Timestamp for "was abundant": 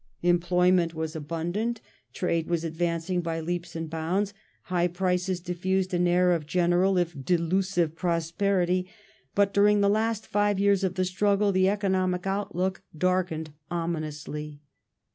0.95-1.79